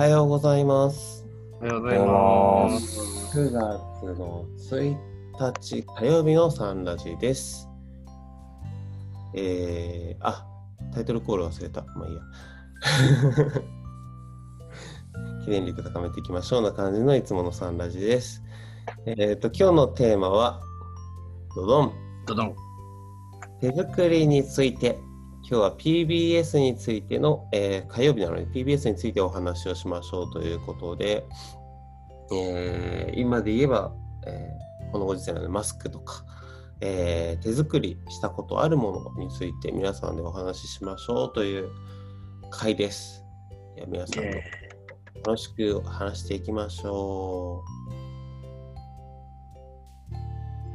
[0.00, 1.26] はようございます。
[1.60, 3.38] おはようございます。
[3.38, 3.58] 9月
[4.18, 4.96] の1
[5.38, 7.68] 日火曜日のサンラジです。
[9.34, 10.46] えー、あ、
[10.94, 11.82] タイトルコール忘れた。
[11.82, 12.22] まあいいや。
[15.44, 18.42] 記念力高めていきましょうな感じのいつものサンラジです。
[19.04, 20.62] えっ、ー、と、今日のテーマは、
[21.54, 21.92] ドドン。
[22.24, 22.56] どどん。
[23.60, 24.98] 手作りについて
[25.50, 31.24] 今日は PBS についての、えー火曜日なので PBS についてお話をしましょうということで、
[32.32, 33.92] えー今で言えば、
[34.28, 36.24] えーこのご時世なのでマスクとか、
[36.80, 41.68] えー手作りしたことあるものについて皆さんでお話ししましょうという
[42.52, 43.24] 回です。
[43.74, 44.22] では皆さん
[45.24, 47.64] と楽しく話していきましょ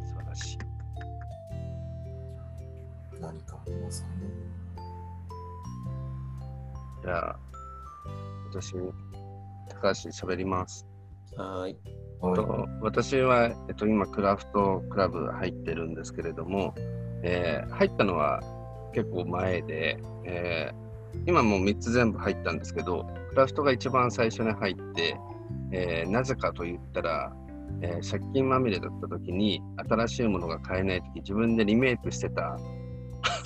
[0.04, 0.58] 素晴らしい。
[3.22, 4.25] 何かありますかね。
[7.06, 7.40] じゃあ、
[8.50, 8.74] 私、
[9.70, 10.88] 高橋喋ります。
[11.38, 11.40] う。
[11.40, 11.78] はーい。
[12.20, 16.74] と私は、えっと、今、クラフトクラブ入ってるんですけれども、
[17.22, 18.42] えー入ったのは
[18.94, 20.86] 結構前で、えー
[21.28, 25.18] 今もう3つ全部入ったんですけど、クラフトが一番最初に入って、
[25.72, 27.36] えーなぜかと言ったら、
[27.82, 32.58] えー借金まみれだった時に新しいものが買えない時自分でリメイクしてた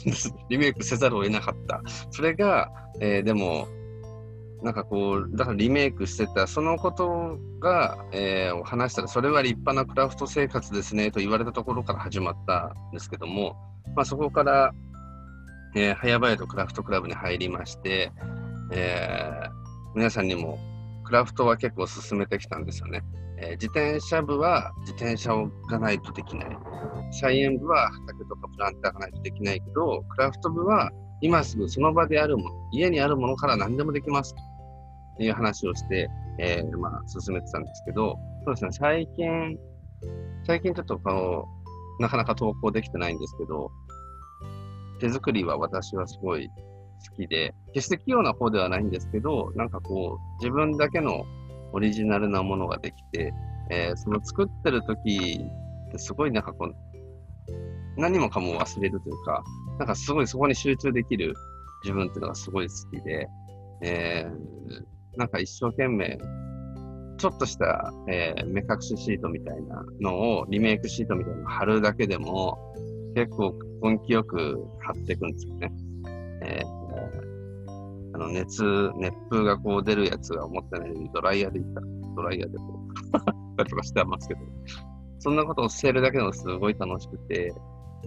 [0.50, 2.69] リメイクせざるを得なかったそれが、
[3.00, 3.67] えーでも
[4.61, 13.55] なんかこうだからリメイクしてたそのことが、えー話したらそれは立派なクラフト生活ですねと言われたところから始まったんですけども、
[13.95, 14.73] まあ、そこから、
[15.75, 18.11] えー早々とクラフトクラブに入りまして、
[18.72, 19.50] えー
[19.95, 20.59] 皆さんにも
[21.03, 23.02] クラフトは結構進めてきたんですよね。
[23.41, 25.31] えー自転車部は自転車
[25.69, 26.57] がないとできない。
[27.11, 34.33] 菜園部は畑とかプランターがないとできないけど、クラフト部は今すぐその場であるもの、家にあるものから何でもできます
[35.17, 36.09] という話をして、
[36.39, 39.58] えーまあ、進めてたんですけど、そうですね、最近、
[40.45, 41.47] 最近ちょっとこ
[41.99, 43.71] う、なかなか投稿できてないんですけど、
[44.99, 51.25] 手作りは私はすごい好きで、決して器用な方ではないんですけど、なんかこう、自分だけの
[51.73, 53.33] オリジナルなものができて、
[53.71, 55.39] えーその作ってる時
[55.89, 56.75] ってすごいなんかこう、
[57.97, 59.43] 何もかも忘れるというか、
[59.77, 61.33] なんかすごいそこに集中できる
[61.83, 63.27] 自分っていうのがすごい好きで、
[63.81, 64.39] えー
[65.17, 66.17] なんか一生懸命、
[67.17, 72.58] ちょっとした、えー目隠しシートみたいなのを、リメイクシートみたいなのを貼るだけでも、
[73.15, 75.71] 結構根気よく貼っていくんですよね。
[76.43, 76.78] えー
[78.19, 81.81] の熱、熱風がこう出るやつが思ってないようにドライヤーでいった、
[82.15, 83.23] ドライヤーでこう、やっ
[83.57, 84.41] たりとかしてますけど、
[85.19, 87.53] そんなことをしてるだけでもすごい楽しくて、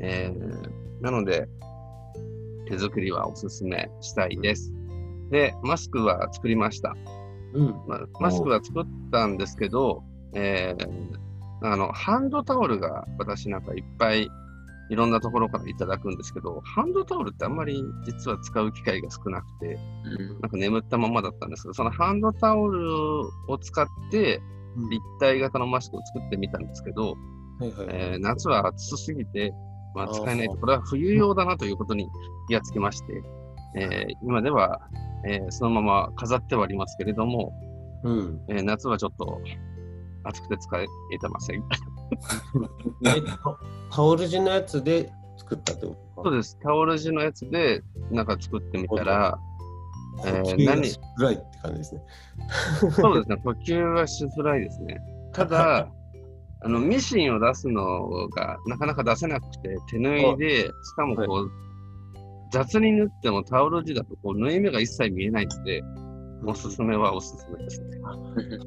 [0.01, 1.49] えーなので、
[2.69, 4.73] 手作りはおすすめしたいです。
[5.31, 6.95] で、マスクは作りました。
[7.55, 7.75] うん。
[7.89, 11.23] まあ、マスクは作ったんですけど、えー
[11.65, 14.29] あの、ハンドタオルが私なんかいっぱい
[14.93, 19.79] いろんなところからいただくんですけど、ハンドタオルってあんまり実は使う機会が少なくて、
[20.43, 24.43] なんか眠ったままだったんですけど、そのハンドタオルを使って
[24.91, 27.17] 立体型のマスクを作ってみたんですけど。
[27.89, 29.55] えー夏は暑すぎて、
[29.95, 32.09] まあ、使えないと、これは冬用だなということに
[32.49, 33.23] 気がつきまして、
[33.77, 34.81] えー今では、
[35.27, 37.53] えーそのまま飾ってはありますけれども、
[38.05, 38.41] うん。
[38.49, 39.41] えー夏はちょっと
[40.25, 40.87] 暑くて使え
[41.19, 41.63] てません。
[43.05, 43.39] えタ
[43.91, 46.59] タオル地のやつで作ったってことそうです。
[46.63, 49.39] タオル地のやつでなんか作ってみたら、
[50.25, 52.03] えー何しづらいって感じですね。
[52.93, 55.01] そうですね、呼吸はしづらいですね。
[55.33, 55.89] ただ、
[56.65, 61.51] あのミシンを出すのがなかなか出せなくて、手縫いで、しかもこう、
[62.53, 65.83] 雑に縫ってもタオル地だとこう縫い目が一切見えないので、
[66.45, 67.99] おすすめはおすすめですね。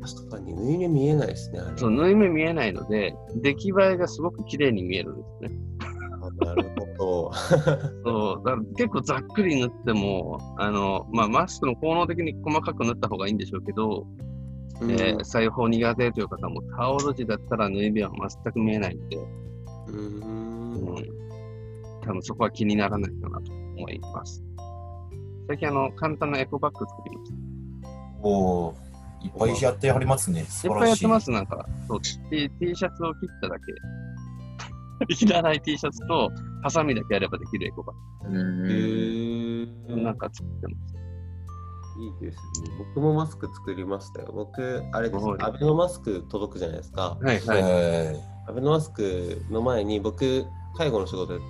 [0.02, 1.59] 確かに縫い目見えないですね。
[1.75, 5.59] そう、縫い目見えないので、出来栄えがすごく綺麗に見えるんですね。
[6.22, 7.31] あなるほど。
[8.06, 14.08] そう、だから結構ざっくり縫っても、あの、まあ、マスクの効能的に細かく縫った方がいいんでしょうけど、
[14.82, 18.11] うんえー裁縫苦手という方もタオル地だったら縫い目は
[18.44, 20.96] 全く見えないんで、うーんうん、
[22.02, 24.44] 多分そこは気にならないかなと思います。
[25.47, 27.32] 最近あの、簡単なエコバッグ作りまし
[28.27, 28.85] おー
[29.25, 30.41] いっぱいやってはりますね。
[30.41, 30.47] た。
[30.47, 31.07] い素っぱいやってい。
[31.07, 31.66] ます、なんか。
[31.87, 33.63] そう T, T シャツを切っただけ。
[35.25, 36.31] いらない T シャツと、
[36.63, 37.95] ハサミだけやればできるエコバッ
[38.27, 38.69] へうんグ。
[39.93, 40.95] ーなんか作ってます。
[41.97, 42.75] いいですね。
[42.95, 44.31] 僕もマスク作りましたよ。
[44.33, 45.41] 僕、あれですはい。
[45.41, 47.17] アベノマスク届くじゃないですか。
[47.22, 47.61] はいはい。
[47.61, 48.23] はい。
[48.47, 50.45] アベノマスクの前に僕、
[50.77, 51.43] 介護の仕事で、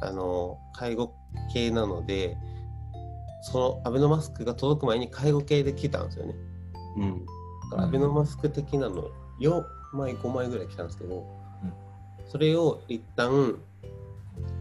[0.00, 1.14] あの、介護
[1.52, 2.36] 系なので、
[3.52, 6.34] そのアベノマスクが届く前に介護系で来たんですよね。
[6.96, 7.26] うん。
[7.70, 9.08] だからアベノマスク的なの
[9.40, 11.24] 4枚5枚ぐらい来たんですけど、
[12.28, 13.56] それを一旦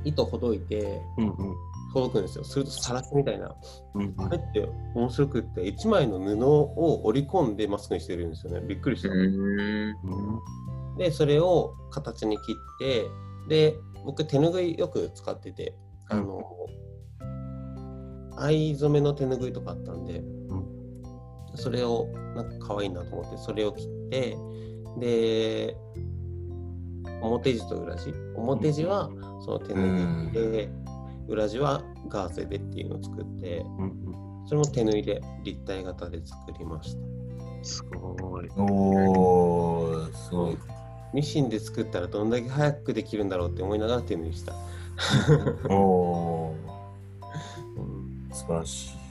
[0.04, 1.56] 糸ほどいてうんうん。
[1.94, 3.56] ほどくんですよするとサラスみたいな
[3.94, 9.18] うんあれって面白くって1枚の布を織り込んでマスクにしてるんですよねびっくりした、うん。
[9.18, 10.98] うん。
[10.98, 13.06] でそれを形に切って
[13.48, 15.74] で僕手ぬぐいよく使ってて
[16.10, 16.44] あの、
[18.38, 20.24] 藍染めの手ぬぐいとかあったんで、
[21.56, 24.38] それをなんか可愛いなと思ってそれを切って
[25.00, 25.78] で
[27.22, 28.14] 表地と裏地？
[28.36, 29.10] 表地は
[29.44, 30.70] その手ぬぐいで、
[31.28, 34.16] 裏地はガーゼでっていうのを作ってうん
[34.48, 37.64] それも手縫いで立体型で作りましたうん。
[37.64, 38.50] すごい。
[38.58, 40.58] おー、すごい。
[41.14, 44.54] ミシンで作ったらどんだけ早くできるんだろうって思いながら手縫いした、
[45.74, 46.35] おー、うん
[48.48, 49.06] 素晴らしい。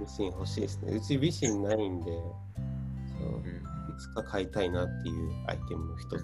[0.00, 0.96] ミシン欲しいですね。
[0.96, 2.18] うちミシンないんでそ
[3.26, 6.20] ういつか買いたいなっていうアイテムの一つだ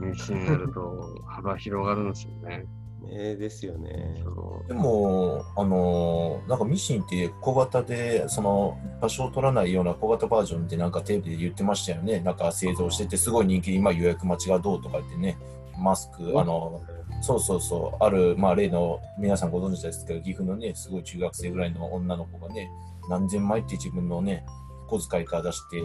[0.00, 2.66] ミシンになると幅広がるんですよね。
[3.02, 4.22] なねですよね。
[4.66, 12.20] でも、あのーなんかミシンって小型で、その場所を取らないような小型バージョンってなんかテレビで言ってましたよね。
[12.20, 15.36] なんか製造しててすごい人気で今予約待ちがどうとか言ってね、
[15.78, 16.82] マスク、あの、
[17.20, 22.70] そうそうそう、ある、まあ例の皆さんご存知ですけど、岐阜のね、すごい中学生ぐらいの女の子がね、
[23.08, 24.44] 何千枚って自分のね、
[24.88, 25.82] 小遣いから出して、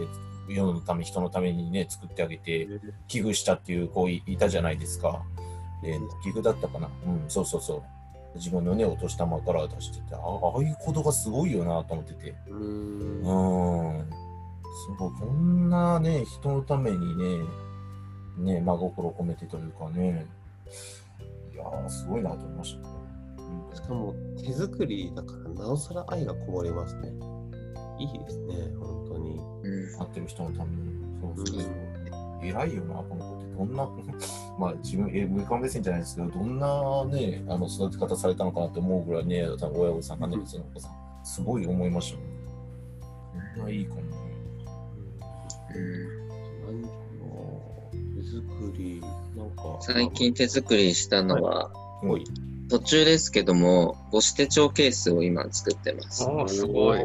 [0.48, 2.68] 世のため、人のためにね、作ってあげて、
[3.08, 5.22] 寄付したっていう子いいたじゃないですか。
[5.82, 6.88] で、寄付だったかな。
[7.06, 7.82] うん、そうそうそう。
[8.36, 12.34] 自分のね、お年玉から出してて、あああいうことがすごいよなと思ってて。
[12.48, 14.10] うーんうん。
[14.10, 17.44] すごい、こんなね、人のためにね、
[18.38, 20.26] ね、真心込めてというかね、
[20.68, 21.09] い
[21.60, 23.00] やー、すごいなと思いましたね。
[23.74, 27.12] しかも手作りだからなおさら愛がこもりますね
[27.98, 31.00] いいですね本当にうん待ってる人のために。
[31.20, 31.72] そうそうそう
[32.42, 32.46] う。
[32.46, 33.54] 偉いよな、この子って。
[33.54, 33.88] どんな、
[34.58, 40.92] まあ自分、え上から目線じゃないですけど、どんなね、あの育て方されたのかなって思うぐらいね、多分親御さんがね、そのお子さん、
[41.22, 42.24] すごい思いましたね。
[43.56, 44.00] こんないい子に。
[45.74, 46.19] うん
[48.60, 49.00] 作り
[49.36, 51.70] なんか最近手作りしたのは、
[52.02, 52.24] 多い
[52.68, 56.24] 途中ですけども、母子手帳ケースを今作ってます。
[56.24, 57.00] ああ、すごい。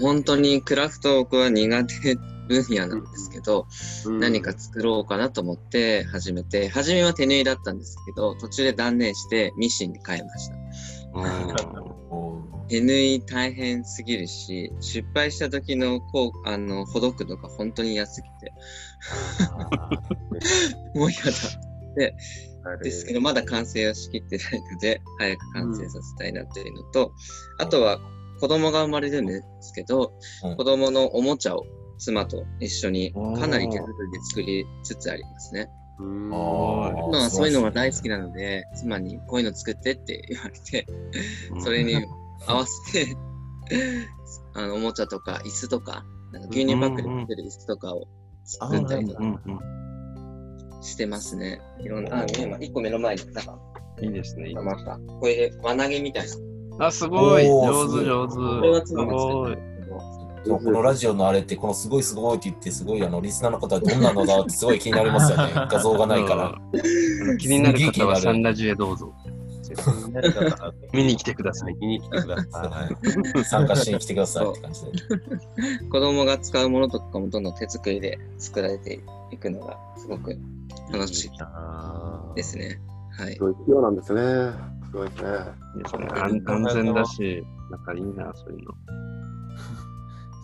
[0.00, 3.66] 本当にクラフト僕は苦手分野なんですけど、
[4.18, 10.54] 何か作ろうかなと思って始めて、初めは手縫いだったんですけど、途中で断念してミシンに変えました。
[12.68, 18.52] 手縫い大変すぎるし、失敗した時のこうあのほどくのが本当に嫌すぎて、
[20.94, 21.32] もう嫌だ。
[22.82, 27.12] ですけど、まだ完成はしきってないので、早く完成させたいなっていうのと、
[27.58, 27.98] あとは
[28.40, 30.12] 子供が生まれるんですけど、
[30.44, 30.56] うん。
[30.56, 31.64] 子供のおもちゃを
[31.98, 35.68] 妻と一緒にかなり手作りで作りつつありますね。
[36.00, 38.18] あ今ーはそういうのが大好きな。
[38.18, 40.86] なので、妻にこういうの作ってって言われて、
[41.60, 41.94] それに
[42.46, 43.16] 合わせて、
[44.54, 48.08] あのおもちゃとか椅子とか、なんか牛乳パックで売ってる椅子とかを
[48.44, 49.22] 作ったりとか
[50.80, 51.60] してますね。
[51.80, 53.58] いろんな、あ、今一個目の前に、なんか、
[54.02, 54.52] いいですね。
[54.54, 56.26] また、これで輪投げみたい
[56.78, 56.86] な。
[56.86, 57.46] あ、すごい。
[57.46, 58.34] 上手、上手。
[58.34, 59.56] これはす妻が作ごいっ
[60.48, 65.52] このラジオのあれって、このすごいすごいって言って、すごいあのリスナーの方はどんなのだってすごい気になりますよね。
[65.70, 66.58] 画像がないから。
[66.72, 67.38] うん。
[67.38, 69.12] 気になる方はサンラジへどうぞ。
[70.92, 71.76] 見に来てください。
[71.80, 72.88] 見に来てくださ
[73.38, 73.44] い。
[73.44, 74.90] 参加しに来てくださいって感じで。
[75.90, 80.36] 子供が使うものとかもどんどん手作りで作られていくのがすごく
[80.92, 82.80] 楽しいなですね。
[83.16, 83.40] はいす。
[83.40, 84.22] ごい器用なんですね。
[84.86, 85.28] すごいですね。
[86.46, 88.74] 安全だし、なんかいいな、そういうの。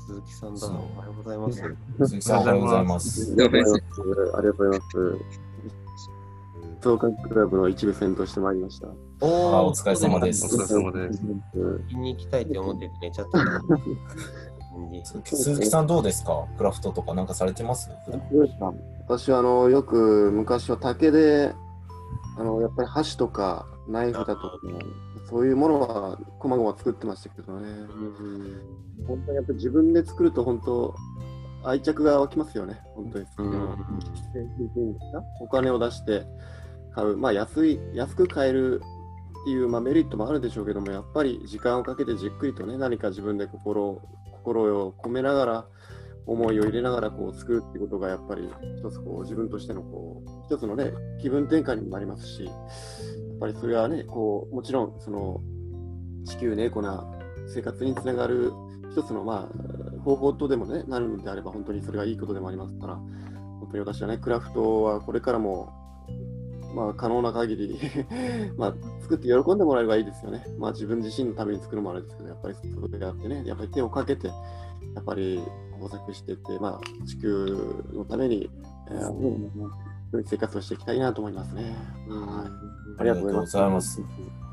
[0.06, 0.66] 鈴木さんだ。
[0.68, 1.62] おはようございます。
[1.98, 3.32] 鈴木さん、おはようございます。
[3.32, 4.36] ありがとうございます。
[4.36, 4.90] ありがとうございます。
[6.82, 8.86] 創価クラブの一部先導してまいりました。
[8.86, 11.20] あお疲れ様でおす疲れ様です。
[11.24, 13.60] 聞きに行きたいって思ってて寝ちゃったな。
[15.24, 16.46] 鈴木さんどうですか？
[16.56, 17.90] クラフトとかなんかされてます？
[19.08, 21.52] 私はあのよく昔は竹で
[22.36, 24.52] あのやっぱり箸とかナイフだとか
[25.28, 27.86] そういうものはこまごま作ってましたけどね。
[29.06, 30.94] 本当にやっぱり自分で作ると本当
[31.64, 32.80] 愛着が湧きますよね。
[32.94, 33.26] 本当に。
[33.38, 33.76] うん
[35.40, 36.26] お金を出して
[36.94, 38.80] 買う、まあ安い、安く買える
[39.42, 44.02] っていう、まあ、メリットもあるでしょうけども、やっぱり時間をかけてじっくりとね、何か自分で心を
[44.32, 45.66] 心を込めながら、
[46.26, 52.54] 思いを入れながらこう作るってことがやっぱり一つこう自分としてのこう一つのね気分転換にもなりますしやっ
[53.40, 55.40] ぱりそれはねこうもちろんその
[56.24, 57.04] 地球ねエコな
[57.46, 58.52] 生活につながる
[58.90, 65.72] 一つのまあ方法とでもね、なるのであれば、本当にそれがいいことでもありますから、本当に私はね、クラフトはこれからも、
[66.76, 67.80] まあ、可能な限り
[68.56, 70.44] まあ、作って喜んでもらえればいいですよね。
[70.58, 74.30] まあ、自分自身のために作るもあれですけど、やっぱりそれやってね、やっぱり手をかけて、
[74.94, 75.42] やっぱり
[75.80, 78.50] 工作してて、まあ、地球のために、
[78.90, 81.62] えー、生活をしていきたいなと思いますね。
[82.08, 82.46] は
[82.98, 84.00] い、ありがとうございます。
[84.00, 84.04] あ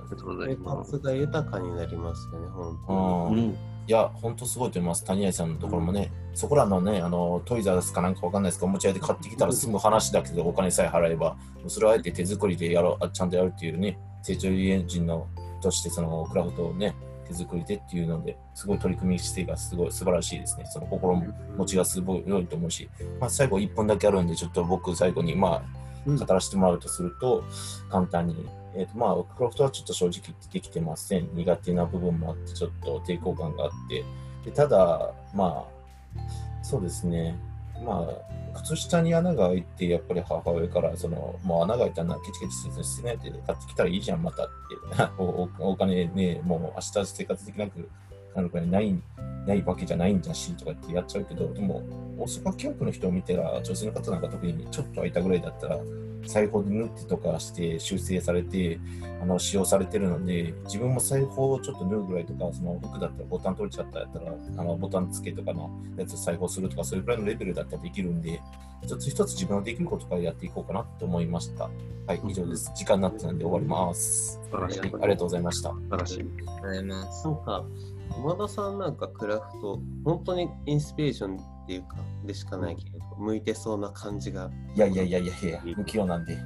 [0.04, 0.92] りがとうございます。
[0.92, 3.42] 生活が豊かになりますよね、本当に。
[3.48, 5.04] うんいや、本当すごいと思います。
[5.04, 11.36] 谷合さんのところもね、うん、そこらのね、あのトイザースかなんかわかんないですけど、お持ち帰りで買ってきたら済む話だけど、お金さえ払えば、
[11.68, 15.28] それをあえて手作りでやろう、ちゃんとやるっていうね、成長エンジンの
[15.62, 16.96] として、そのクラフトをね、
[17.28, 20.66] 手作りでっていうので、すごい取り組み姿勢がすごい素晴らしいですね。
[20.66, 21.16] その心
[21.58, 22.90] 持ちがすごい良いと思うし、
[23.20, 25.64] まあ、最後1分だけあるんで、ちょっと僕最後に、ま
[26.08, 27.44] あ、語らせてもらうとすると、
[27.90, 31.30] 簡単にえーとまあ、クラフトはちょっと正直できてません。
[31.34, 34.04] 苦手な部分もあって、ちょっと抵抗感があって。
[34.44, 35.66] でただ、ま
[36.18, 37.38] あ、そうですね。
[37.82, 42.54] まあ、靴下に穴が開いて、やっぱり母親から、その、もう穴が開いたらケチケチ
[42.84, 44.54] してないで買ってきたらいいじゃん、またって。
[45.18, 47.90] おお金ね、もう明日生活できなく
[48.36, 48.96] なるくらない
[49.46, 51.84] ないわけじゃないんじゃしとかってやっちゃうけど、でも、
[52.18, 55.80] 大阪教育の人を見たら、女性の方なんか特にちょっと開いたぐらいだったら、
[56.26, 58.80] 裁縫で縫ってとかして修正されて
[59.22, 68.42] あの使用されてるので自分も裁縫をちょっと縫うぐらいとかその服だったらボタン取れちゃったやったらあのボタン付けとかのやつ裁縫するとかそういうぐらいのレベルだったらできるんで
[68.84, 71.70] 一つ一つ自分のできることからやっていこうかなと思いました。
[72.06, 72.70] はい以上です。
[72.76, 74.42] 時間になったので終わります。
[74.52, 75.70] ありがとうございました。
[75.70, 76.20] 素晴らしい。
[76.20, 77.28] ありがとうございます。
[77.28, 77.66] なんか
[78.18, 86.38] 山田さんなんかクラフト本当にインスピレーションっていうかでしかないけれど向いてそうな感じがいやいやいやいやいや不器用なんで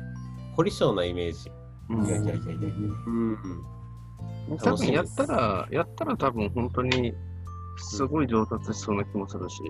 [0.58, 1.52] 凝り性なイメージ。
[1.90, 2.70] いやいやいやいや。
[3.08, 4.58] うん。
[4.58, 7.14] 多分やったら、やったら多分本当に
[7.78, 9.62] すごい上達しそうな気もするし。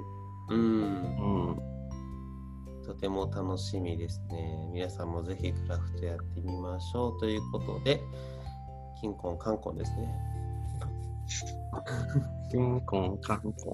[0.49, 0.59] うん。
[0.59, 1.57] うん。
[2.85, 4.69] とても楽しみですね。
[4.71, 7.99] 皆さんもぜひクラフトやってみましょうということで、
[9.01, 10.07] 金婚、観光ですね。
[12.51, 13.71] 金婚、観光。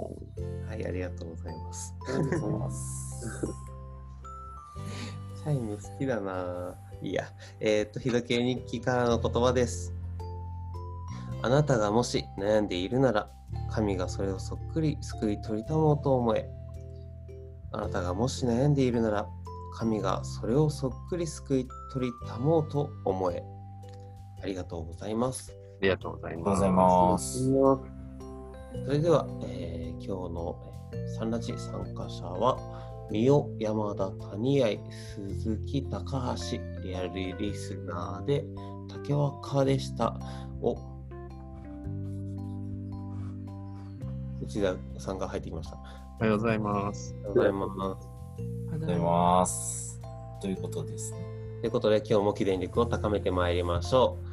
[0.68, 1.96] はい、ありがとうございます。
[2.08, 3.48] ありがとうございます。
[5.44, 7.26] チャイム好きだないいや。
[7.60, 9.94] えっ、ー、と、日時計日記からの言葉です。
[11.42, 12.68] あなたがもし悩ん。
[12.68, 13.30] でいるなら、
[13.70, 16.50] 神がそれをそっくり救い取りたもうと思え。
[17.74, 18.74] あなたがもし悩ん。
[18.74, 19.28] でいるなら、
[19.76, 23.44] 神がそれをそっくり救い取りたもうと思え。
[24.42, 25.63] ありがとうございます。
[25.84, 27.44] ありがとうございます。
[28.86, 30.56] それでは、えー、今日の
[31.18, 32.58] サンラジ参加者は、
[33.12, 34.68] 三尾、山田、谷合、
[35.18, 38.46] 鈴木、高橋、リアルリスナーで、
[38.88, 40.18] 竹若でした。
[40.62, 40.78] お、
[44.42, 45.78] 内田さんが入ってきました。
[46.20, 47.14] おはようございます。
[47.26, 48.08] おはようございます。
[48.38, 50.02] おはようございます。
[50.40, 51.20] ということですね。
[51.60, 54.33] ということで、今日も記念力を高めてまいりましょう。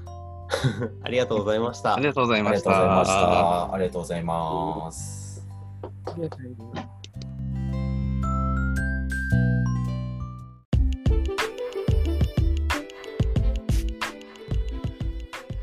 [1.03, 1.95] ありがとうございました。
[1.95, 2.71] ありがとうございました。
[2.71, 5.47] ありがとうございます。
[6.07, 6.91] ありがとうございます。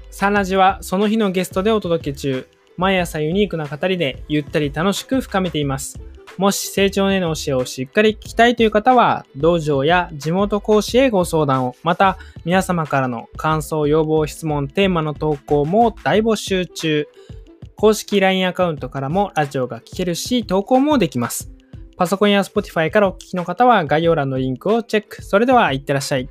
[0.10, 2.48] サンラジはその日のゲストでお届け中。
[2.75, 6.00] 毎朝ユニークな語りでゆったり楽しく深めています。
[6.38, 17.08] もし成長への教えをしっかり聞きたいという方は、道場や地元講師へご相談を、また皆様からの感想、要望、質問、テーマの投稿も大募集中。
[17.75, 21.51] 公式 LINE アカウントからもラジオが聞けるし、投稿もできます。
[21.96, 25.24] パソコンや Spotify からお聞きの方は概要欄のリンクをチェック。
[25.24, 26.29] それでは、いってらっしゃい。